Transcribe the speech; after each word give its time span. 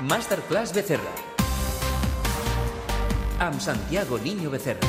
Masterclass 0.00 0.72
Becerra. 0.72 1.10
Amb 3.42 3.58
Santiago 3.58 4.16
Niño 4.22 4.48
Becerra. 4.48 4.86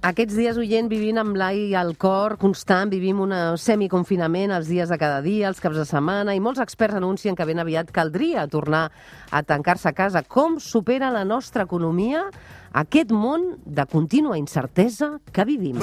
Aquests 0.00 0.38
dies, 0.38 0.56
oient, 0.56 0.88
vivint 0.88 1.20
amb 1.20 1.36
l'ai 1.36 1.74
al 1.76 1.98
cor 2.00 2.38
constant, 2.40 2.88
vivim 2.88 3.20
un 3.20 3.36
semiconfinament 3.60 4.56
els 4.56 4.72
dies 4.72 4.88
de 4.88 4.96
cada 4.96 5.20
dia, 5.20 5.50
els 5.52 5.60
caps 5.60 5.76
de 5.76 5.84
setmana, 5.84 6.32
i 6.32 6.40
molts 6.40 6.64
experts 6.64 6.96
anuncien 6.96 7.36
que 7.36 7.44
ben 7.44 7.60
aviat 7.60 7.92
caldria 7.92 8.48
tornar 8.48 8.86
a 9.28 9.42
tancar-se 9.44 9.92
a 9.92 9.96
casa. 9.96 10.24
Com 10.24 10.56
supera 10.60 11.12
la 11.12 11.26
nostra 11.28 11.68
economia 11.68 12.24
aquest 12.72 13.12
món 13.12 13.50
de 13.64 13.84
contínua 13.84 14.40
incertesa 14.40 15.18
que 15.28 15.44
vivim? 15.44 15.76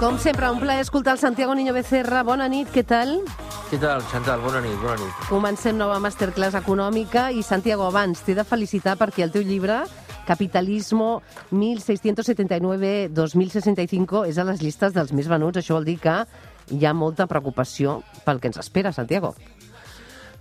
Com 0.00 0.16
sempre, 0.16 0.48
un 0.48 0.56
plaer 0.56 0.80
escoltar 0.80 1.12
el 1.12 1.20
Santiago 1.20 1.52
Niño 1.54 1.74
Becerra. 1.76 2.22
Bona 2.24 2.48
nit, 2.48 2.72
què 2.72 2.80
tal? 2.88 3.20
Què 3.68 3.76
tal, 3.76 4.00
Chantal? 4.08 4.40
Bona 4.40 4.64
nit, 4.64 4.72
bona 4.80 4.96
nit. 4.96 5.12
Comencem 5.28 5.76
nova 5.76 6.00
masterclass 6.00 6.56
econòmica 6.56 7.28
i 7.36 7.44
Santiago, 7.44 7.84
abans 7.84 8.24
t'he 8.24 8.32
de 8.38 8.44
felicitar 8.48 8.96
perquè 8.96 9.20
el 9.26 9.32
teu 9.34 9.42
llibre 9.44 9.84
Capitalismo 10.24 11.20
1679-2065 11.52 14.24
és 14.32 14.40
a 14.40 14.44
les 14.48 14.64
llistes 14.64 14.96
dels 14.96 15.12
més 15.12 15.28
venuts. 15.28 15.60
Això 15.60 15.76
vol 15.76 15.84
dir 15.84 16.00
que 16.00 16.24
hi 16.72 16.80
ha 16.86 16.94
molta 16.96 17.28
preocupació 17.28 18.00
pel 18.24 18.40
que 18.40 18.48
ens 18.48 18.56
espera, 18.64 18.96
Santiago. 18.96 19.36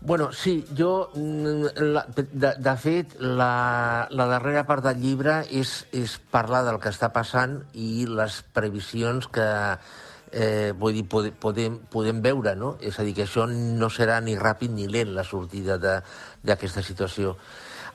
Bueno, 0.02 0.32
sí, 0.32 0.66
jo, 0.78 1.12
la, 1.14 2.06
de, 2.16 2.54
de 2.56 2.76
fet, 2.78 3.18
la, 3.20 4.08
la 4.12 4.28
darrera 4.32 4.64
part 4.64 4.86
del 4.86 5.02
llibre 5.04 5.42
és, 5.52 5.74
és 5.92 6.14
parlar 6.32 6.62
del 6.64 6.80
que 6.80 6.94
està 6.94 7.10
passant 7.12 7.58
i 7.76 8.06
les 8.08 8.38
previsions 8.56 9.28
que, 9.28 9.50
eh, 10.32 10.72
vull 10.72 10.96
dir, 10.96 11.04
podem, 11.04 11.36
podem, 11.44 11.76
podem 11.92 12.24
veure, 12.24 12.56
no? 12.56 12.78
És 12.80 12.96
a 12.96 13.04
dir, 13.04 13.18
que 13.18 13.28
això 13.28 13.44
no 13.52 13.92
serà 13.92 14.22
ni 14.24 14.40
ràpid 14.40 14.72
ni 14.72 14.88
lent, 14.88 15.12
la 15.18 15.28
sortida 15.28 15.76
d'aquesta 15.76 16.80
situació. 16.80 17.36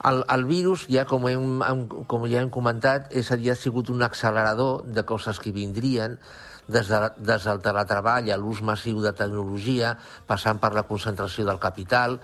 El, 0.05 0.21
el 0.29 0.45
virus, 0.45 0.85
ja 0.91 1.07
com, 1.09 1.25
hem, 1.25 1.87
com 2.05 2.29
ja 2.29 2.43
hem 2.43 2.53
comentat, 2.53 3.09
és 3.17 3.33
a 3.33 3.39
dir, 3.41 3.49
ha 3.49 3.57
sigut 3.57 3.89
un 3.89 4.05
accelerador 4.05 4.85
de 4.85 5.09
coses 5.09 5.41
que 5.41 5.55
vindrien, 5.55 6.19
des, 6.67 6.87
de, 6.87 6.99
des 7.17 7.45
del 7.45 7.61
teletreball 7.61 8.31
a 8.31 8.37
l'ús 8.41 8.61
massiu 8.65 9.01
de 9.03 9.13
tecnologia, 9.13 9.95
passant 10.27 10.59
per 10.61 10.73
la 10.73 10.85
concentració 10.89 11.45
del 11.45 11.61
capital, 11.61 12.19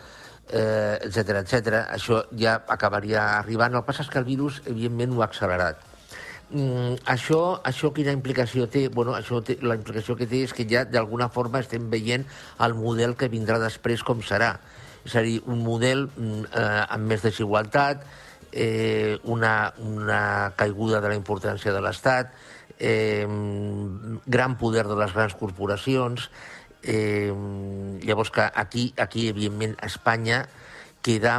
eh, 0.49 0.97
etc 1.01 1.41
etc. 1.43 1.79
Això 1.91 2.25
ja 2.37 2.59
acabaria 2.67 3.39
arribant. 3.39 3.73
El 3.73 3.81
que 3.81 3.91
passa 3.91 4.05
és 4.05 4.11
que 4.11 4.19
el 4.19 4.27
virus, 4.27 4.61
evidentment, 4.65 5.15
ho 5.15 5.21
ha 5.21 5.29
accelerat. 5.29 5.87
Mm, 6.51 6.97
això, 7.07 7.61
això 7.63 7.93
quina 7.95 8.11
implicació 8.11 8.67
té? 8.67 8.89
Bueno, 8.91 9.15
això 9.15 9.39
té, 9.45 9.55
la 9.63 9.77
implicació 9.77 10.17
que 10.19 10.27
té 10.27 10.43
és 10.43 10.53
que 10.53 10.65
ja 10.67 10.83
d'alguna 10.83 11.29
forma 11.31 11.61
estem 11.63 11.87
veient 11.89 12.25
el 12.59 12.73
model 12.75 13.15
que 13.15 13.31
vindrà 13.31 13.59
després 13.61 14.03
com 14.03 14.19
serà. 14.19 14.57
És 15.05 15.15
a 15.15 15.23
dir, 15.23 15.39
un 15.47 15.63
model 15.63 16.09
mm, 16.09 16.51
eh, 16.51 16.83
amb 16.97 17.07
més 17.07 17.23
desigualtat, 17.23 18.03
eh, 18.51 19.17
una, 19.23 19.73
una 19.79 20.51
caiguda 20.59 20.99
de 20.99 21.13
la 21.13 21.15
importància 21.15 21.71
de 21.71 21.81
l'Estat, 21.81 22.35
eh, 22.81 23.27
gran 24.25 24.57
poder 24.57 24.87
de 24.89 24.97
les 24.97 25.13
grans 25.13 25.37
corporacions. 25.37 26.29
Eh, 26.81 27.31
llavors 28.01 28.31
que 28.33 28.41
aquí, 28.41 28.91
aquí 28.97 29.27
evidentment, 29.29 29.77
Espanya 29.85 30.47
queda, 31.05 31.37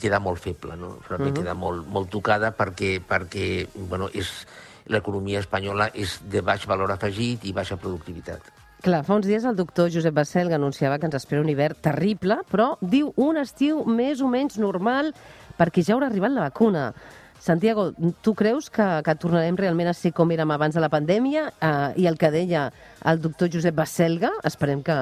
queda 0.00 0.18
molt 0.18 0.42
feble, 0.42 0.76
no? 0.76 0.98
Uh 0.98 1.16
-huh. 1.16 1.32
queda 1.32 1.54
molt, 1.54 1.86
molt 1.86 2.10
tocada 2.10 2.56
perquè, 2.56 3.00
perquè 3.00 3.68
bueno, 3.74 4.10
és, 4.12 4.46
l'economia 4.90 5.38
espanyola 5.38 5.90
és 5.94 6.18
de 6.26 6.42
baix 6.42 6.66
valor 6.66 6.90
afegit 6.90 7.44
i 7.44 7.52
baixa 7.52 7.76
productivitat. 7.76 8.40
Clar, 8.80 9.04
fa 9.04 9.14
uns 9.14 9.26
dies 9.28 9.44
el 9.44 9.56
doctor 9.56 9.90
Josep 9.92 10.14
Basselga 10.14 10.56
anunciava 10.56 10.98
que 10.98 11.04
ens 11.06 11.14
espera 11.14 11.42
un 11.42 11.48
hivern 11.48 11.76
terrible, 11.84 12.40
però 12.50 12.78
diu 12.80 13.12
un 13.16 13.36
estiu 13.36 13.84
més 13.84 14.22
o 14.24 14.28
menys 14.28 14.56
normal 14.58 15.12
perquè 15.58 15.84
ja 15.84 15.94
haurà 15.94 16.08
arribat 16.08 16.32
la 16.32 16.46
vacuna. 16.48 16.94
Santiago, 17.40 17.90
tu 18.20 18.34
creus 18.36 18.68
que, 18.70 18.86
que 19.02 19.14
tornarem 19.16 19.56
realment 19.56 19.88
a 19.88 19.96
ser 19.96 20.12
com 20.12 20.30
érem 20.30 20.52
abans 20.52 20.76
de 20.76 20.82
la 20.84 20.90
pandèmia? 20.92 21.48
Eh, 21.56 22.02
I 22.04 22.08
el 22.10 22.18
que 22.20 22.30
deia 22.30 22.68
el 23.08 23.22
doctor 23.24 23.48
Josep 23.52 23.74
Basselga, 23.74 24.34
esperem 24.44 24.84
que, 24.84 24.96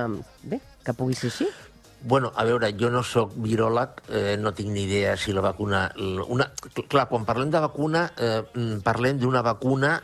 bé, 0.46 0.60
que 0.86 0.94
pugui 0.94 1.18
ser 1.18 1.32
així. 1.32 1.48
Bueno, 2.00 2.30
a 2.38 2.44
veure, 2.46 2.70
jo 2.78 2.92
no 2.94 3.02
sóc 3.02 3.32
viròleg, 3.42 4.02
eh, 4.14 4.36
no 4.38 4.52
tinc 4.54 4.70
ni 4.70 4.84
idea 4.86 5.16
si 5.18 5.34
la 5.34 5.42
vacuna... 5.42 5.88
Una, 6.30 6.46
clar, 6.86 7.08
quan 7.10 7.26
parlem 7.26 7.50
de 7.50 7.62
vacuna, 7.64 8.04
eh, 8.14 8.42
parlem 8.86 9.18
d'una 9.18 9.42
vacuna 9.42 9.96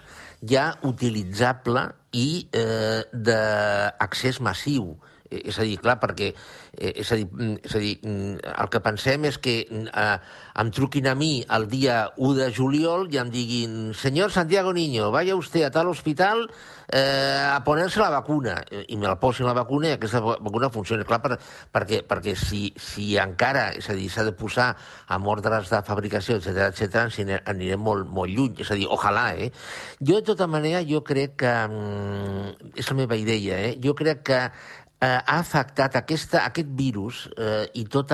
ja 0.42 0.72
utilitzable 0.82 1.86
i 2.18 2.48
eh, 2.50 3.06
d'accés 3.14 4.42
massiu. 4.42 4.96
Eh, 5.30 5.48
és 5.48 5.58
a 5.58 5.64
dir, 5.64 5.78
clar, 5.80 5.96
perquè 6.02 6.30
eh, 6.32 6.92
és, 7.00 7.10
a 7.12 7.16
dir, 7.16 7.26
mm, 7.30 7.64
és 7.64 7.74
a 7.74 7.80
dir, 7.80 7.94
mm, 8.02 8.52
el 8.52 8.68
que 8.72 8.80
pensem 8.84 9.24
és 9.30 9.38
que 9.40 9.54
eh, 9.64 10.16
em 10.60 10.70
truquin 10.74 11.08
a 11.08 11.14
mi 11.16 11.44
el 11.56 11.68
dia 11.70 12.10
1 12.16 12.34
de 12.36 12.50
juliol 12.52 13.08
i 13.12 13.20
em 13.22 13.30
diguin 13.32 13.94
senyor 13.96 14.32
Santiago 14.32 14.74
Niño, 14.76 15.10
vaya 15.10 15.36
usted 15.36 15.64
a 15.64 15.70
tal 15.70 15.88
hospital 15.88 16.48
eh, 16.92 17.40
a 17.40 17.62
poner-se 17.64 18.00
la 18.00 18.10
vacuna 18.10 18.58
i 18.70 18.96
me 18.96 19.08
la 19.08 19.16
posin 19.20 19.46
la 19.48 19.56
vacuna 19.56 19.88
i 19.88 19.96
aquesta 19.96 20.20
vacuna 20.20 20.70
funciona. 20.70 21.06
Clar, 21.08 21.20
per, 21.24 21.38
perquè, 21.72 22.02
perquè 22.04 22.36
si, 22.36 22.68
si 22.76 23.14
encara, 23.20 23.70
és 23.78 23.88
a 23.88 23.96
dir, 23.96 24.10
s'ha 24.12 24.26
de 24.28 24.34
posar 24.36 24.72
amb 25.14 25.28
ordres 25.32 25.72
de 25.72 25.80
fabricació, 25.86 26.36
etc 26.36 26.68
etc, 26.68 27.06
ens 27.06 27.18
anirem 27.48 27.80
molt, 27.80 28.06
molt 28.06 28.30
lluny. 28.30 28.60
És 28.60 28.70
a 28.70 28.78
dir, 28.78 28.88
ojalà, 28.90 29.30
eh? 29.40 29.50
Jo, 30.00 30.20
de 30.20 30.28
tota 30.34 30.48
manera, 30.50 30.84
jo 30.84 31.02
crec 31.06 31.38
que... 31.44 31.54
És 32.76 32.88
la 32.90 32.98
meva 32.98 33.16
idea, 33.16 33.58
eh? 33.70 33.76
Jo 33.82 33.94
crec 33.96 34.22
que 34.26 34.40
eh, 35.00 35.06
ha 35.06 35.38
afectat 35.38 35.96
aquesta, 35.98 36.44
aquest 36.44 36.70
virus 36.78 37.24
eh, 37.36 37.66
i 37.80 37.84
tot 37.90 38.12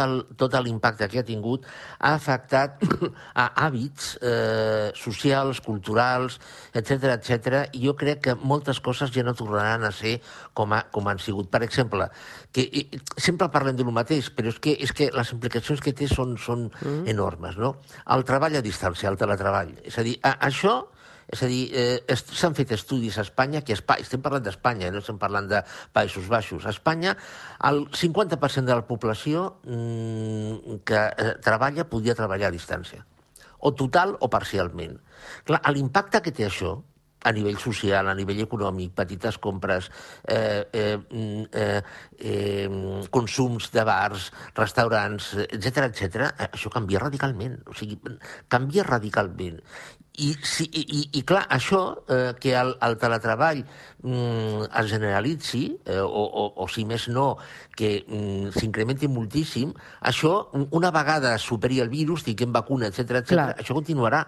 l'impacte 0.64 1.08
que 1.10 1.20
ha 1.20 1.26
tingut 1.26 1.66
ha 1.98 2.14
afectat 2.16 2.82
a 3.42 3.46
hàbits 3.64 4.12
eh, 4.22 4.90
socials, 4.96 5.60
culturals, 5.64 6.38
etc 6.74 7.14
etc. 7.16 7.64
i 7.76 7.84
jo 7.86 7.96
crec 7.98 8.24
que 8.28 8.36
moltes 8.40 8.80
coses 8.80 9.12
ja 9.14 9.24
no 9.26 9.36
tornaran 9.36 9.84
a 9.86 9.92
ser 9.94 10.18
com, 10.54 10.72
a, 10.72 10.84
com 10.92 11.08
han 11.08 11.20
sigut. 11.22 11.50
Per 11.50 11.62
exemple, 11.66 12.08
que 12.52 12.66
eh, 12.66 13.02
sempre 13.16 13.50
parlem 13.52 13.76
de 13.76 13.86
lo 13.86 13.94
mateix, 13.94 14.30
però 14.34 14.52
és 14.52 14.60
que, 14.62 14.76
és 14.78 14.94
que 14.96 15.10
les 15.14 15.34
implicacions 15.36 15.82
que 15.84 15.94
té 15.96 16.08
són, 16.10 16.36
són 16.38 16.68
mm. 16.70 17.04
enormes, 17.12 17.58
no? 17.60 17.76
El 18.10 18.24
treball 18.28 18.58
a 18.58 18.64
distància, 18.64 19.10
el 19.10 19.20
teletreball. 19.20 19.76
És 19.84 19.98
a 20.00 20.06
dir, 20.06 20.16
a, 20.22 20.36
això 20.48 20.80
és 21.30 21.42
a 21.42 21.46
dir, 21.46 21.70
eh, 21.72 22.16
s'han 22.16 22.56
fet 22.58 22.72
estudis 22.74 23.18
a 23.18 23.22
Espanya, 23.22 23.62
que 23.62 23.72
Espanya, 23.76 24.02
estem 24.02 24.22
parlant 24.22 24.42
d'Espanya, 24.42 24.88
eh, 24.88 24.90
no 24.90 24.98
estem 24.98 25.18
parlant 25.18 25.46
de 25.48 25.62
Països 25.94 26.26
Baixos. 26.28 26.66
A 26.66 26.74
Espanya, 26.74 27.16
el 27.70 27.86
50% 27.90 28.66
de 28.66 28.74
la 28.74 28.86
població 28.86 29.60
mm, 29.62 30.82
que 30.84 31.00
eh, 31.06 31.34
treballa 31.44 31.86
podia 31.86 32.18
treballar 32.18 32.50
a 32.50 32.56
distància, 32.56 33.06
o 33.60 33.74
total 33.74 34.16
o 34.18 34.30
parcialment. 34.32 34.98
Clar, 35.46 35.62
l'impacte 35.70 36.22
que 36.24 36.34
té 36.34 36.48
això, 36.48 36.80
a 37.22 37.32
nivell 37.32 37.58
social, 37.60 38.08
a 38.08 38.14
nivell 38.16 38.40
econòmic, 38.46 38.94
petites 38.96 39.36
compres, 39.38 39.90
eh, 40.24 40.64
eh, 40.72 40.96
mm, 40.96 41.42
eh, 41.52 41.82
eh, 42.18 43.06
consums 43.10 43.70
de 43.72 43.84
bars, 43.84 44.30
restaurants, 44.56 45.34
etc 45.44 45.90
etc, 45.90 46.30
això 46.48 46.72
canvia 46.72 47.02
radicalment. 47.04 47.60
O 47.68 47.76
sigui, 47.76 48.00
canvia 48.48 48.86
radicalment. 48.88 49.60
I, 50.20 50.30
si, 50.44 50.66
i, 50.68 51.02
i 51.16 51.22
clar, 51.26 51.46
això, 51.56 51.80
eh, 52.08 52.32
que 52.40 52.52
el, 52.58 52.74
el 52.86 52.96
teletreball 53.00 53.62
mm, 53.62 54.66
es 54.82 54.90
generalitzi, 54.90 55.62
eh, 55.86 56.00
o, 56.00 56.24
o, 56.24 56.44
o 56.60 56.68
si 56.68 56.84
més 56.88 57.08
no, 57.08 57.30
que 57.76 57.94
mm, 58.02 58.52
s'incrementi 58.58 59.08
moltíssim, 59.08 59.72
això, 60.12 60.34
una 60.76 60.92
vegada 60.94 61.36
superi 61.40 61.80
el 61.80 61.92
virus, 61.92 62.26
tinguem 62.28 62.52
vacuna, 62.52 62.90
etc 62.92 63.22
etc, 63.22 63.48
això 63.56 63.76
continuarà. 63.76 64.26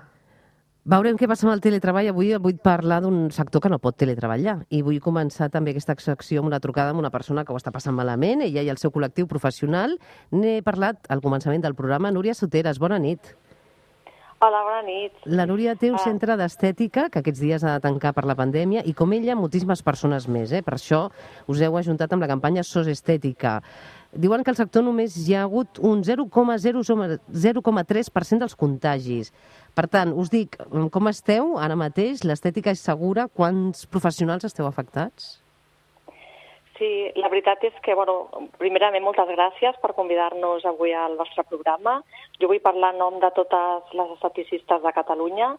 Veurem 0.83 1.15
què 1.15 1.29
passa 1.31 1.47
amb 1.47 1.53
el 1.53 1.61
teletreball. 1.62 2.09
Avui 2.11 2.33
vull 2.43 2.56
parlar 2.59 2.97
d'un 3.05 3.29
sector 3.31 3.62
que 3.62 3.71
no 3.71 3.79
pot 3.79 3.95
teletreballar 4.00 4.56
i 4.75 4.81
vull 4.83 4.99
començar 5.05 5.47
també 5.55 5.71
aquesta 5.71 5.95
secció 6.03 6.43
amb 6.43 6.50
una 6.50 6.59
trucada 6.59 6.91
amb 6.91 6.99
una 6.99 7.12
persona 7.15 7.45
que 7.47 7.55
ho 7.55 7.61
està 7.61 7.71
passant 7.71 7.95
malament, 7.95 8.43
ella 8.43 8.65
i 8.67 8.71
el 8.73 8.81
seu 8.83 8.91
col·lectiu 8.91 9.29
professional. 9.31 9.95
N'he 10.35 10.59
parlat 10.67 11.06
al 11.09 11.23
començament 11.23 11.62
del 11.62 11.79
programa. 11.79 12.11
Núria 12.11 12.35
Soteres, 12.35 12.83
bona 12.83 12.99
nit. 12.99 13.31
Hola, 14.43 14.65
bona 14.67 14.81
nit. 14.83 15.15
La 15.31 15.44
Núria 15.47 15.77
té 15.79 15.93
un 15.93 16.00
ah. 16.00 16.03
centre 16.03 16.35
d'estètica 16.35 17.05
que 17.15 17.21
aquests 17.21 17.39
dies 17.39 17.62
ha 17.62 17.77
de 17.77 17.83
tancar 17.85 18.11
per 18.17 18.25
la 18.27 18.35
pandèmia 18.35 18.81
i 18.91 18.93
com 18.99 19.12
ella, 19.15 19.37
moltíssimes 19.39 19.85
persones 19.87 20.27
més. 20.27 20.50
Eh? 20.50 20.65
Per 20.67 20.75
això 20.75 21.05
us 21.47 21.62
heu 21.62 21.79
ajuntat 21.79 22.11
amb 22.11 22.27
la 22.27 22.31
campanya 22.33 22.67
SOS 22.67 22.91
Estètica. 22.91 23.61
Diuen 24.11 24.43
que 24.43 24.50
al 24.50 24.59
sector 24.59 24.83
només 24.83 25.15
hi 25.15 25.39
ha 25.39 25.47
hagut 25.47 25.79
un 25.79 26.03
0,03% 26.03 28.43
dels 28.43 28.59
contagis. 28.59 29.31
Per 29.79 29.87
tant, 29.87 30.11
us 30.11 30.35
dic, 30.35 30.59
com 30.91 31.12
esteu 31.12 31.55
ara 31.62 31.79
mateix? 31.79 32.27
L'estètica 32.27 32.75
és 32.75 32.83
segura? 32.83 33.31
Quants 33.31 33.87
professionals 33.87 34.50
esteu 34.50 34.67
afectats? 34.67 35.38
Sí, 36.82 37.12
la 37.14 37.29
veritat 37.31 37.62
és 37.62 37.75
que, 37.84 37.94
bueno, 37.94 38.26
primerament, 38.58 39.05
moltes 39.06 39.29
gràcies 39.31 39.76
per 39.79 39.93
convidar-nos 39.94 40.64
avui 40.67 40.90
al 40.90 41.12
vostre 41.14 41.44
programa. 41.46 42.00
Jo 42.43 42.49
vull 42.50 42.58
parlar 42.64 42.90
en 42.90 42.99
nom 42.99 43.20
de 43.23 43.31
totes 43.37 43.93
les 43.94 44.11
esteticistes 44.17 44.82
de 44.82 44.93
Catalunya 44.96 45.52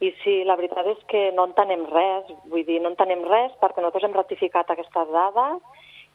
I 0.00 0.12
sí, 0.22 0.36
la 0.46 0.54
veritat 0.56 0.86
és 0.92 1.00
que 1.10 1.26
no 1.34 1.48
entenem 1.48 1.82
res, 1.90 2.30
vull 2.52 2.62
dir, 2.64 2.78
no 2.80 2.92
entenem 2.94 3.26
res 3.26 3.50
perquè 3.60 3.82
nosaltres 3.82 4.06
hem 4.06 4.14
ratificat 4.14 4.70
aquestes 4.70 5.10
dades 5.12 5.58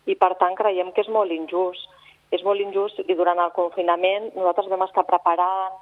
i 0.07 0.15
per 0.15 0.31
tant 0.39 0.55
creiem 0.55 0.93
que 0.95 1.03
és 1.03 1.11
molt 1.11 1.35
injust. 1.35 1.91
És 2.31 2.47
molt 2.47 2.63
injust 2.63 3.03
i 3.03 3.19
durant 3.19 3.43
el 3.43 3.51
confinament 3.59 4.31
nosaltres 4.39 4.71
vam 4.71 4.87
estar 4.87 5.03
preparant, 5.05 5.75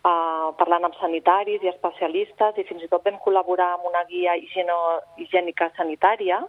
eh, 0.00 0.48
parlant 0.64 0.88
amb 0.88 0.96
sanitaris 0.96 1.62
i 1.62 1.74
especialistes 1.76 2.56
i 2.56 2.66
fins 2.72 2.88
i 2.88 2.88
tot 2.88 3.04
vam 3.04 3.20
col·laborar 3.20 3.74
amb 3.76 3.90
una 3.92 4.08
guia 4.08 4.40
higiènica 4.40 5.74
sanitària 5.76 6.40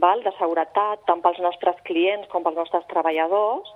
val, 0.00 0.22
de 0.22 0.32
seguretat, 0.38 1.04
tant 1.06 1.22
pels 1.22 1.40
nostres 1.42 1.78
clients 1.88 2.28
com 2.32 2.42
pels 2.42 2.58
nostres 2.58 2.86
treballadors. 2.90 3.70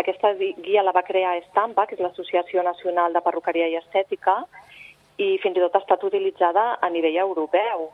Aquesta 0.00 0.32
guia 0.38 0.82
la 0.82 0.94
va 0.94 1.06
crear 1.06 1.36
Estampa, 1.38 1.86
que 1.86 1.94
és 1.98 2.02
l'Associació 2.02 2.62
Nacional 2.66 3.14
de 3.14 3.22
Perruqueria 3.22 3.68
i 3.70 3.76
Estètica, 3.78 4.40
i 5.18 5.36
fins 5.42 5.58
i 5.58 5.62
tot 5.62 5.76
ha 5.76 5.82
estat 5.84 6.02
utilitzada 6.06 6.64
a 6.82 6.90
nivell 6.90 7.20
europeu. 7.22 7.90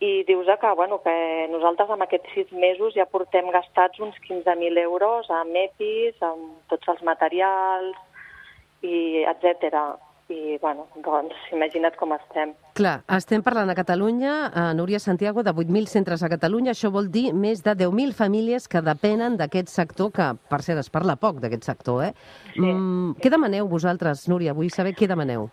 I 0.00 0.22
dius 0.24 0.46
que, 0.60 0.70
bueno, 0.78 1.00
que 1.04 1.14
nosaltres 1.52 1.90
amb 1.90 2.06
aquests 2.06 2.30
sis 2.34 2.52
mesos 2.52 2.94
ja 2.94 3.04
portem 3.10 3.50
gastats 3.52 4.00
uns 4.00 4.16
15.000 4.28 4.78
euros 4.80 5.28
amb 5.30 5.56
EPIs, 5.64 6.22
amb 6.24 6.62
tots 6.72 6.88
els 6.88 7.02
materials, 7.02 7.98
i 8.82 9.26
etc. 9.28 10.00
I, 10.30 10.58
bueno, 10.62 10.86
doncs, 11.02 11.34
imagina't 11.50 11.96
com 11.98 12.12
estem. 12.14 12.52
Clar, 12.78 13.00
estem 13.16 13.42
parlant 13.42 13.72
a 13.72 13.74
Catalunya, 13.74 14.34
a 14.54 14.68
Núria 14.78 15.00
Santiago, 15.02 15.42
de 15.42 15.50
8.000 15.50 15.90
centres 15.90 16.22
a 16.22 16.30
Catalunya. 16.30 16.70
Això 16.70 16.92
vol 16.94 17.10
dir 17.10 17.32
més 17.34 17.64
de 17.66 17.74
10.000 17.74 18.14
famílies 18.14 18.68
que 18.70 18.82
depenen 18.86 19.36
d'aquest 19.40 19.72
sector, 19.72 20.12
que, 20.14 20.28
per 20.48 20.60
cert, 20.62 20.78
es 20.84 20.90
parla 20.94 21.18
poc 21.18 21.40
d'aquest 21.42 21.66
sector, 21.66 22.04
eh? 22.06 22.12
Sí. 22.54 22.62
Mm, 22.62 23.16
què 23.18 23.32
demaneu 23.34 23.66
vosaltres, 23.66 24.28
Núria? 24.30 24.54
Vull 24.54 24.70
saber 24.70 24.94
què 24.94 25.10
demaneu. 25.10 25.48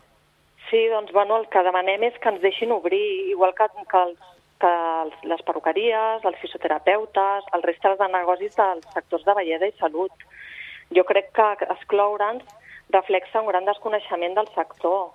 Sí, 0.70 0.84
doncs, 0.94 1.10
bueno, 1.16 1.42
el 1.42 1.50
que 1.50 1.64
demanem 1.66 2.06
és 2.12 2.22
que 2.22 2.30
ens 2.30 2.44
deixin 2.44 2.76
obrir, 2.76 3.02
igual 3.34 3.56
que, 3.58 3.66
que, 3.90 4.04
els, 4.12 4.30
que 4.62 4.76
els, 5.02 5.18
les 5.34 5.42
perruqueries, 5.48 6.22
els 6.22 6.40
fisioterapeutes, 6.44 7.50
els 7.58 7.66
restes 7.66 7.98
de 7.98 8.12
negocis 8.14 8.54
dels 8.60 8.86
sectors 8.94 9.26
de 9.26 9.38
bellesa 9.42 9.74
i 9.74 9.76
salut. 9.82 10.30
Jo 10.94 11.04
crec 11.08 11.34
que 11.34 11.50
excloure'ns 11.66 12.46
reflexa 12.94 13.42
un 13.42 13.50
gran 13.52 13.66
desconeixement 13.66 14.36
del 14.38 14.50
sector. 14.56 15.12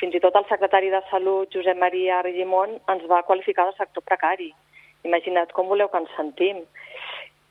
Fins 0.00 0.14
i 0.14 0.20
tot 0.20 0.36
el 0.36 0.46
secretari 0.50 0.90
de 0.92 1.00
Salut, 1.10 1.50
Josep 1.52 1.78
Maria 1.80 2.20
Argimon, 2.20 2.76
ens 2.92 3.06
va 3.10 3.24
qualificar 3.28 3.66
de 3.68 3.76
sector 3.78 4.04
precari. 4.04 4.52
Imagina't 5.08 5.52
com 5.56 5.70
voleu 5.70 5.88
que 5.88 6.02
ens 6.02 6.12
sentim. 6.16 6.62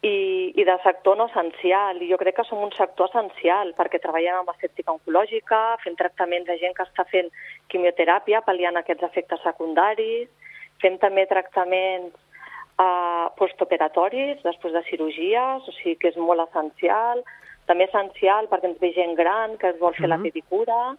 I, 0.06 0.54
i 0.54 0.64
de 0.68 0.76
sector 0.84 1.18
no 1.18 1.26
essencial. 1.32 2.02
I 2.02 2.10
jo 2.12 2.20
crec 2.22 2.38
que 2.38 2.46
som 2.46 2.62
un 2.62 2.74
sector 2.78 3.10
essencial 3.10 3.74
perquè 3.78 4.00
treballem 4.04 4.44
amb 4.44 4.52
asèptica 4.54 4.94
oncològica, 4.94 5.62
fent 5.84 5.98
tractaments 5.98 6.46
de 6.52 6.60
gent 6.62 6.76
que 6.78 6.86
està 6.86 7.08
fent 7.10 7.32
quimioteràpia, 7.74 8.44
pal·liant 8.46 8.78
aquests 8.78 9.08
efectes 9.10 9.42
secundaris, 9.48 10.30
fem 10.84 11.00
també 11.02 11.26
tractaments 11.26 12.14
eh, 12.78 13.26
postoperatoris 13.40 14.44
després 14.46 14.78
de 14.78 14.84
cirurgies, 14.92 15.66
o 15.66 15.76
sigui 15.80 15.98
que 16.02 16.14
és 16.14 16.22
molt 16.22 16.46
essencial. 16.46 17.24
També 17.70 17.88
essencial 17.90 18.50
perquè 18.52 18.70
ens 18.72 18.82
ve 18.82 18.92
gent 18.96 19.16
gran 19.18 19.58
que 19.62 19.74
es 19.74 19.80
vol 19.82 19.96
fer 19.98 20.10
la 20.12 20.20
pedicura. 20.22 20.96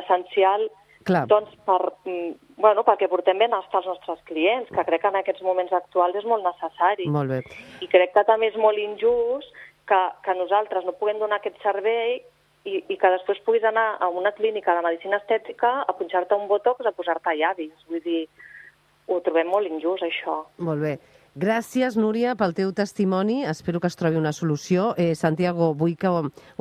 Essencial 0.00 0.68
Clar. 1.04 1.26
doncs 1.28 1.52
per, 1.64 1.92
mm, 2.04 2.56
bueno, 2.56 2.84
perquè 2.84 3.08
portem 3.08 3.38
benestar 3.38 3.80
als 3.80 3.86
nostres 3.86 4.20
clients, 4.24 4.70
que 4.70 4.84
crec 4.84 5.02
que 5.02 5.08
en 5.08 5.16
aquests 5.16 5.42
moments 5.42 5.72
actuals 5.72 6.16
és 6.16 6.24
molt 6.24 6.44
necessari. 6.44 7.08
Molt 7.08 7.30
bé. 7.30 7.40
I 7.80 7.88
crec 7.88 8.14
que 8.14 8.24
també 8.24 8.48
és 8.48 8.56
molt 8.56 8.78
injust 8.78 9.52
que, 9.86 10.00
que 10.24 10.34
nosaltres 10.34 10.84
no 10.84 10.96
puguem 10.96 11.18
donar 11.18 11.40
aquest 11.40 11.60
servei 11.62 12.22
i, 12.64 12.80
i 12.88 12.96
que 12.96 13.10
després 13.18 13.42
puguis 13.44 13.64
anar 13.64 13.98
a 14.00 14.08
una 14.08 14.32
clínica 14.32 14.74
de 14.74 14.84
medicina 14.86 15.20
estètica 15.20 15.84
a 15.86 15.92
punxar-te 15.92 16.34
un 16.34 16.48
botox, 16.48 16.86
a 16.86 16.92
posar-te 16.96 17.36
llavis. 17.36 17.74
Vull 17.88 18.00
dir, 18.04 18.22
ho 19.08 19.20
trobem 19.20 19.50
molt 19.52 19.68
injust, 19.68 20.06
això. 20.06 20.44
Molt 20.64 20.80
bé. 20.80 20.96
Gràcies, 21.34 21.96
Núria, 21.98 22.36
pel 22.38 22.52
teu 22.54 22.68
testimoni. 22.70 23.40
Espero 23.42 23.80
que 23.82 23.88
es 23.90 23.96
trobi 23.98 24.14
una 24.14 24.30
solució. 24.32 24.94
Eh, 24.96 25.16
Santiago, 25.18 25.72
vull 25.74 25.96
que 25.98 26.12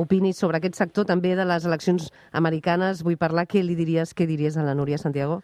opinis 0.02 0.40
sobre 0.42 0.58
aquest 0.58 0.80
sector 0.80 1.06
també 1.06 1.36
de 1.38 1.46
les 1.46 1.68
eleccions 1.70 2.08
americanes. 2.32 3.04
Vull 3.06 3.20
parlar. 3.22 3.46
Què 3.46 3.62
li 3.62 3.76
diries, 3.78 4.16
què 4.18 4.26
diries 4.26 4.58
a 4.58 4.66
la 4.66 4.74
Núria, 4.74 4.98
Santiago? 4.98 5.44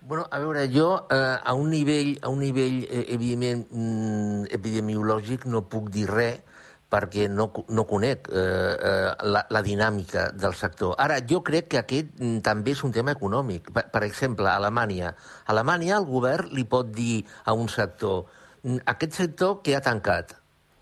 Bueno, 0.00 0.24
a 0.30 0.40
veure, 0.40 0.64
jo 0.72 1.06
eh, 1.12 1.36
a 1.44 1.52
un 1.52 1.68
nivell, 1.68 2.16
a 2.22 2.32
un 2.32 2.40
nivell 2.40 2.80
eh, 2.88 3.04
evidentment 3.12 3.68
mm, 3.68 4.48
epidemiològic 4.56 5.44
no 5.52 5.66
puc 5.68 5.92
dir 5.92 6.08
res 6.08 6.40
perquè 6.92 7.28
no, 7.28 7.50
no 7.72 7.84
conec 7.88 8.28
eh, 8.32 8.40
eh, 8.40 9.12
la, 9.32 9.46
la 9.48 9.62
dinàmica 9.64 10.30
del 10.32 10.56
sector. 10.56 10.96
Ara, 11.00 11.20
jo 11.28 11.40
crec 11.44 11.70
que 11.72 11.80
aquest 11.80 12.12
mm, 12.18 12.40
també 12.44 12.72
és 12.72 12.82
un 12.84 12.92
tema 12.92 13.12
econòmic. 13.12 13.70
Per, 13.72 13.86
per 13.92 14.02
exemple, 14.08 14.48
a 14.48 14.56
Alemanya. 14.60 15.12
A 15.44 15.52
Alemanya 15.54 15.98
el 16.00 16.08
govern 16.08 16.52
li 16.56 16.64
pot 16.64 16.88
dir 16.92 17.24
a 17.44 17.52
un 17.52 17.68
sector 17.68 18.24
"Mm, 18.24 18.40
aquest 18.84 19.18
sector 19.18 19.60
que 19.62 19.74
ha 19.76 19.82
tancat 19.82 20.36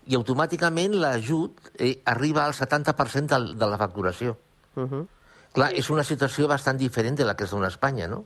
i 0.05 0.17
automàticament 0.17 0.95
l'ajut 0.97 1.71
eh, 1.77 2.01
arriba 2.05 2.45
al 2.45 2.53
70% 2.57 3.29
del, 3.31 3.47
de 3.57 3.67
la 3.69 3.77
facturació. 3.77 4.37
Uh 4.75 4.83
-huh. 4.83 5.07
Clar, 5.53 5.73
és 5.75 5.89
una 5.89 6.03
situació 6.03 6.47
bastant 6.47 6.77
diferent 6.77 7.17
de 7.17 7.25
la 7.25 7.35
que 7.35 7.43
es 7.43 7.51
dona 7.51 7.65
a 7.65 7.69
Espanya, 7.69 8.07
no? 8.07 8.25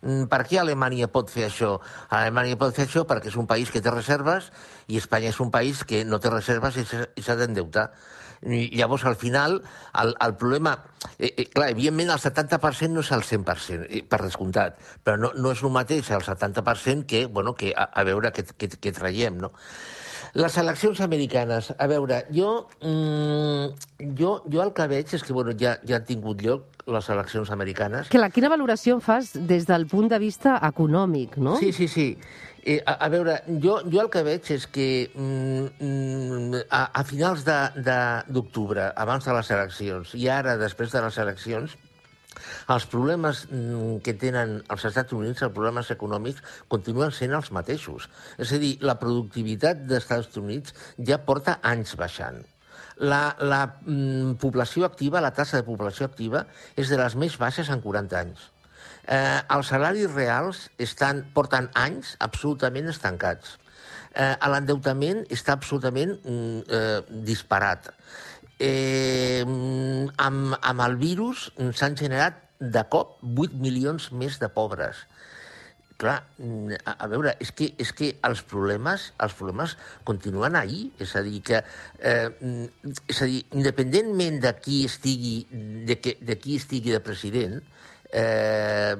Per 0.00 0.44
què 0.46 0.60
Alemanya 0.60 1.08
pot 1.08 1.30
fer 1.30 1.48
això? 1.48 1.80
Alemanya 2.14 2.56
pot 2.56 2.74
fer 2.74 2.86
això 2.86 3.02
perquè 3.04 3.32
és 3.32 3.36
un 3.36 3.48
país 3.50 3.70
que 3.70 3.80
té 3.80 3.90
reserves 3.90 4.52
i 4.86 4.96
Espanya 4.96 5.30
és 5.30 5.40
un 5.40 5.50
país 5.50 5.82
que 5.82 6.04
no 6.04 6.20
té 6.20 6.30
reserves 6.30 6.76
i 6.76 7.22
s'ha 7.22 7.34
d'endeutar. 7.34 7.90
Llavors, 8.42 9.04
al 9.04 9.16
final, 9.16 9.62
el, 10.02 10.14
el 10.24 10.36
problema... 10.36 10.76
Eh, 11.18 11.32
eh, 11.36 11.46
clar, 11.50 11.70
evidentment, 11.70 12.10
el 12.14 12.22
70% 12.22 12.94
no 12.94 13.02
és 13.02 13.12
el 13.14 13.24
100%, 13.26 13.86
eh, 13.88 14.02
per 14.06 14.22
descomptat, 14.22 14.78
però 15.04 15.18
no, 15.18 15.32
no 15.34 15.52
és 15.54 15.62
el 15.62 15.74
mateix 15.74 16.10
el 16.14 16.24
70% 16.26 17.06
que, 17.10 17.26
bueno, 17.26 17.54
que 17.58 17.72
a, 17.74 17.88
a 17.90 18.04
veure 18.06 18.32
què, 18.34 18.46
què, 18.58 18.70
què 18.78 18.94
traiem, 18.94 19.38
no? 19.42 19.52
Les 20.34 20.56
eleccions 20.60 21.00
americanes, 21.00 21.72
a 21.78 21.86
veure, 21.86 22.24
jo, 22.34 22.68
mm, 22.82 24.12
jo, 24.18 24.32
jo 24.50 24.62
el 24.62 24.72
que 24.76 24.86
veig 24.90 25.14
és 25.14 25.22
que 25.24 25.32
bueno, 25.32 25.52
ja, 25.58 25.76
ja 25.88 25.96
han 25.96 26.04
tingut 26.08 26.42
lloc 26.44 26.84
les 26.88 27.08
eleccions 27.12 27.50
americanes. 27.50 28.08
Que 28.08 28.18
la, 28.20 28.30
quina 28.30 28.48
valoració 28.52 28.98
fas 29.00 29.32
des 29.34 29.66
del 29.68 29.86
punt 29.86 30.08
de 30.08 30.18
vista 30.18 30.58
econòmic, 30.68 31.36
no? 31.36 31.56
Sí, 31.60 31.72
sí, 31.72 31.88
sí. 31.88 32.08
Eh, 32.68 32.82
a, 32.84 32.98
a 33.06 33.08
veure, 33.08 33.38
jo, 33.62 33.78
jo 33.88 34.00
el 34.02 34.10
que 34.12 34.22
veig 34.26 34.48
és 34.52 34.66
que 34.66 34.86
mm, 35.14 35.66
mm, 35.80 36.62
a, 36.70 36.82
a 37.00 37.04
finals 37.04 37.44
de- 37.46 37.82
de- 37.84 38.24
d'octubre, 38.34 38.90
abans 38.96 39.24
de 39.24 39.32
les 39.36 39.50
eleccions, 39.50 40.14
i 40.14 40.28
ara, 40.28 40.56
després 40.60 40.92
de 40.92 41.00
les 41.06 41.18
eleccions, 41.18 41.76
els 42.74 42.86
problemes 42.90 43.44
mm, 43.48 44.00
que 44.04 44.14
tenen 44.20 44.58
els 44.68 44.84
Estats 44.90 45.16
Units, 45.16 45.42
els 45.46 45.54
problemes 45.54 45.90
econòmics, 45.94 46.44
continuen 46.68 47.14
sent 47.14 47.34
els 47.38 47.50
mateixos. 47.54 48.08
És 48.38 48.52
a 48.52 48.60
dir, 48.62 48.76
la 48.84 48.98
productivitat 49.00 49.86
dels 49.86 50.06
Estats 50.06 50.38
Units 50.40 50.76
ja 51.10 51.20
porta 51.24 51.58
anys 51.62 51.96
baixant. 52.00 52.42
La, 52.98 53.36
la 53.38 53.62
mm, 53.66 54.38
població 54.42 54.86
activa, 54.86 55.22
la 55.22 55.34
tassa 55.34 55.60
de 55.60 55.66
població 55.66 56.08
activa, 56.08 56.46
és 56.76 56.90
de 56.90 56.98
les 56.98 57.14
més 57.14 57.38
baixes 57.38 57.70
en 57.70 57.82
40 57.84 58.18
anys. 58.20 58.48
Eh, 59.08 59.40
els 59.54 59.70
salaris 59.72 60.10
reals 60.12 60.66
estan, 60.84 61.22
porten 61.34 61.70
anys 61.78 62.16
absolutament 62.24 62.90
estancats. 62.90 63.56
Eh, 64.12 64.34
L'endeutament 64.50 65.22
està 65.32 65.54
absolutament 65.56 66.16
mm, 66.18 66.58
eh, 66.66 67.22
disparat. 67.28 67.92
Eh, 68.58 69.44
amb, 69.46 70.56
amb 70.58 70.82
el 70.82 70.96
virus 70.98 71.48
s'han 71.78 71.94
generat 71.98 72.42
de 72.58 72.82
cop 72.90 73.20
8 73.22 73.54
milions 73.62 74.10
més 74.18 74.38
de 74.42 74.48
pobres. 74.50 75.04
Clar, 75.98 76.18
a, 76.22 76.92
a 76.94 77.06
veure, 77.10 77.32
és 77.42 77.50
que, 77.54 77.72
és 77.82 77.90
que 77.94 78.12
els 78.26 78.42
problemes 78.46 79.08
els 79.24 79.34
problemes 79.38 79.74
continuen 80.06 80.58
ahí. 80.58 80.84
És 81.02 81.14
a 81.18 81.22
dir, 81.26 81.40
que, 81.46 81.62
eh, 81.98 82.28
és 83.10 83.22
a 83.22 83.26
dir, 83.30 83.40
independentment 83.58 84.38
de 84.42 84.52
qui 84.62 84.84
estigui, 84.86 85.40
de, 85.86 85.98
que, 86.02 86.14
de 86.22 86.38
qui 86.38 86.58
estigui 86.58 86.94
de 86.94 87.02
president, 87.02 87.58
eh, 88.10 88.94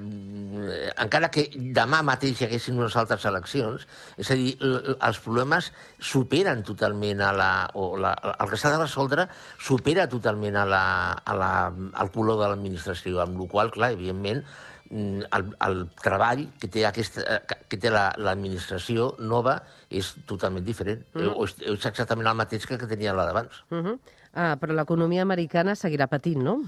encara 0.98 1.30
que 1.32 1.46
demà 1.74 2.00
mateix 2.06 2.40
hi 2.40 2.46
haguessin 2.48 2.78
unes 2.78 2.96
altres 3.00 3.24
eleccions, 3.28 3.86
és 4.20 4.30
a 4.30 4.36
dir, 4.38 4.54
els 4.60 5.20
problemes 5.24 5.72
superen 5.98 6.62
totalment 6.66 7.20
a 7.24 7.32
la... 7.32 7.50
O 7.74 7.96
la 8.00 8.14
el 8.38 8.50
que 8.50 8.58
s'ha 8.60 8.72
de 8.74 8.80
resoldre 8.82 9.28
supera 9.58 10.08
totalment 10.10 10.56
a 10.56 10.64
la, 10.68 10.82
a 11.24 11.34
la, 11.36 11.52
al 11.94 12.10
color 12.14 12.40
de 12.42 12.48
l'administració, 12.52 13.20
amb 13.24 13.38
la 13.40 13.48
qual 13.50 13.70
clar, 13.74 13.92
evidentment, 13.96 14.42
mm, 14.90 15.28
el, 15.38 15.48
el 15.68 15.82
treball 16.02 16.46
que 16.60 16.68
té, 16.68 16.84
aquesta, 16.88 17.24
eh, 17.24 17.40
que- 17.68 17.78
té 17.78 17.90
la- 17.94 18.12
l'administració 18.18 19.14
nova 19.20 19.62
és 19.90 20.14
totalment 20.26 20.64
diferent. 20.66 21.04
Mm. 21.14 21.32
És, 21.44 21.56
és 21.74 21.86
exactament 21.92 22.28
el 22.28 22.36
mateix 22.36 22.66
que, 22.66 22.78
que 22.78 22.90
tenia 22.90 23.14
la 23.16 23.24
d'abans. 23.28 23.62
Uh 23.70 23.82
-huh. 23.84 23.98
ah, 24.34 24.56
però 24.60 24.74
l'economia 24.74 25.22
americana 25.22 25.74
seguirà 25.74 26.06
patint, 26.06 26.42
no? 26.42 26.60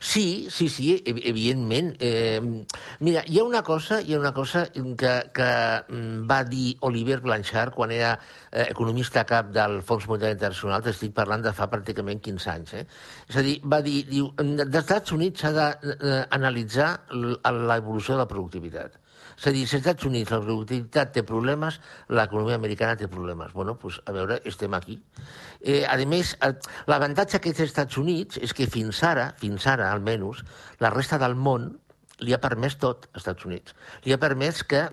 Sí, 0.00 0.48
sí, 0.50 0.68
sí, 0.68 1.02
ev- 1.04 1.20
evidentment. 1.28 1.96
Eh, 2.00 2.40
mira, 3.00 3.22
hi 3.26 3.38
ha 3.38 3.44
una 3.44 3.62
cosa, 3.62 4.00
hi 4.00 4.14
ha 4.14 4.18
una 4.18 4.32
cosa 4.32 4.62
que, 4.72 5.12
que 5.36 5.48
mm, 5.88 6.22
va 6.30 6.38
dir 6.44 6.76
Oliver 6.88 7.18
Blanchard 7.20 7.74
quan 7.74 7.92
era 7.92 8.14
eh, 8.50 8.64
economista 8.70 9.26
cap 9.28 9.50
del 9.52 9.82
Fons 9.82 10.06
Monetari 10.08 10.38
Internacional, 10.38 10.82
t'estic 10.86 11.12
parlant 11.12 11.44
de 11.44 11.52
fa 11.52 11.68
pràcticament 11.68 12.22
15 12.24 12.50
anys. 12.54 12.72
Eh? 12.80 12.86
És 13.28 13.36
a 13.36 13.44
dir, 13.44 13.58
va 13.64 13.82
dir, 13.84 13.98
diu, 14.08 14.30
dels 14.40 14.80
Estats 14.84 15.12
Units 15.12 15.44
s'ha 15.44 15.52
d'analitzar 15.52 16.90
l'evolució 17.12 18.16
de 18.16 18.22
la 18.24 18.28
productivitat. 18.30 18.96
És 19.36 19.46
a 19.46 19.52
dir, 19.54 19.66
si 19.66 19.76
als 19.76 19.84
Estats 19.84 20.06
Units 20.08 20.32
la 20.32 20.40
productivitat 20.42 21.12
té 21.14 21.24
problemes, 21.26 21.80
l'economia 22.08 22.58
americana 22.60 22.98
té 23.00 23.08
problemes. 23.08 23.52
Bueno, 23.56 23.76
doncs, 23.80 24.00
a 24.04 24.14
veure, 24.16 24.40
estem 24.48 24.74
aquí. 24.76 24.98
Eh, 25.60 25.84
a 25.88 25.96
més, 26.06 26.34
l'avantatge 26.90 27.40
als 27.40 27.62
Estats 27.66 28.00
Units 28.00 28.40
és 28.40 28.52
que 28.56 28.68
fins 28.70 29.02
ara, 29.06 29.30
fins 29.40 29.66
ara 29.66 29.90
almenys, 29.92 30.44
la 30.80 30.92
resta 30.92 31.18
del 31.18 31.36
món 31.36 31.70
li 32.20 32.34
ha 32.36 32.40
permès 32.42 32.76
tot, 32.80 33.08
als 33.12 33.24
Estats 33.24 33.48
Units. 33.48 33.76
Li 34.04 34.12
ha 34.12 34.20
permès 34.20 34.62
que 34.64 34.88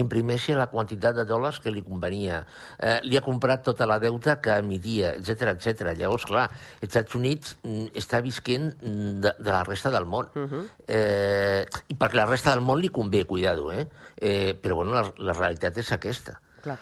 imprimeixi 0.00 0.54
la 0.56 0.66
quantitat 0.72 1.16
de 1.18 1.24
dòlars 1.28 1.60
que 1.62 1.72
li 1.72 1.82
convenia, 1.84 2.42
eh, 2.78 2.98
li 3.04 3.18
ha 3.18 3.24
comprat 3.24 3.64
tota 3.66 3.86
la 3.86 3.98
deuta 4.02 4.38
que 4.42 4.56
emitia, 4.62 5.14
etc 5.18 5.54
etc. 5.54 5.92
Llavors, 5.98 6.26
clar, 6.28 6.48
els 6.80 6.88
Estats 6.88 7.14
Units 7.18 7.56
mm, 7.62 7.92
està 8.00 8.20
visquent 8.24 8.70
mm, 8.72 9.14
de, 9.24 9.34
de 9.38 9.50
la 9.50 9.62
resta 9.68 9.92
del 9.94 10.06
món. 10.06 10.30
Uh 10.34 10.48
-huh. 10.50 10.64
eh, 10.88 11.66
I 11.88 11.94
perquè 11.94 12.16
la 12.16 12.26
resta 12.26 12.50
del 12.50 12.64
món 12.64 12.80
li 12.80 12.88
convé, 12.88 13.24
cuidado, 13.24 13.72
eh? 13.72 13.88
eh 14.16 14.54
però, 14.60 14.76
bueno, 14.76 14.92
la, 14.92 15.12
la 15.18 15.32
realitat 15.32 15.78
és 15.78 15.92
aquesta. 15.92 16.40
Clar. 16.62 16.78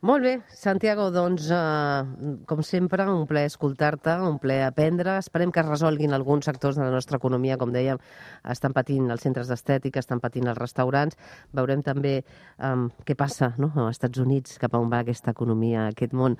Molt 0.00 0.24
bé, 0.24 0.30
Santiago, 0.56 1.10
doncs, 1.12 1.50
eh, 1.52 2.36
com 2.48 2.62
sempre, 2.64 3.04
un 3.04 3.26
ple 3.28 3.42
escoltar-te, 3.44 4.14
un 4.24 4.38
ple 4.40 4.62
aprendre. 4.64 5.18
Esperem 5.20 5.50
que 5.52 5.60
es 5.60 5.66
resolguin 5.68 6.14
alguns 6.16 6.46
sectors 6.48 6.76
de 6.76 6.86
la 6.86 6.94
nostra 6.94 7.18
economia, 7.20 7.58
com 7.60 7.68
dèiem, 7.74 8.00
estan 8.48 8.72
patint 8.72 9.10
els 9.12 9.20
centres 9.20 9.50
d'estètica, 9.52 10.00
estan 10.00 10.22
patint 10.24 10.48
els 10.48 10.56
restaurants. 10.56 11.18
Veurem 11.52 11.82
també 11.84 12.14
eh, 12.22 12.72
què 13.04 13.14
passa 13.14 13.52
no? 13.58 13.72
als 13.74 13.98
Estats 13.98 14.24
Units, 14.24 14.56
cap 14.62 14.72
a 14.72 14.80
on 14.80 14.88
va 14.88 15.02
aquesta 15.04 15.36
economia, 15.36 15.90
aquest 15.92 16.16
món. 16.16 16.38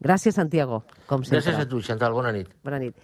Gràcies, 0.00 0.40
Santiago, 0.40 0.82
com 1.06 1.20
sempre. 1.22 1.42
Gràcies 1.42 1.60
a 1.66 1.68
tu, 1.68 1.82
Chantal, 1.84 2.16
bona 2.16 2.32
nit. 2.32 2.48
Bona 2.64 2.80
nit. 2.80 2.96